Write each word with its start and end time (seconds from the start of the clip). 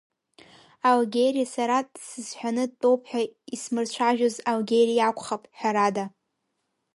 Алгьери, 0.89 1.45
сара 1.55 1.77
дсызҳәаны 1.93 2.63
дтәоуп 2.71 3.01
ҳәа 3.09 3.21
исмырцәажәоз 3.53 4.35
Алгьери 4.51 4.95
иакәхап, 4.97 5.43
ҳәарада! 5.57 6.05